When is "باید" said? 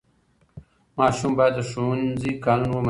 1.37-1.53